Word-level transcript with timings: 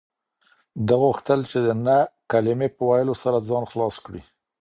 ده 0.85 0.95
غوښتل 1.03 1.39
چې 1.51 1.57
د 1.65 1.69
نه 1.85 1.97
کلمې 2.31 2.67
په 2.75 2.81
ویلو 2.89 3.15
سره 3.23 3.37
ځان 3.49 3.63
خلاص 3.71 3.95
کړي. 4.05 4.21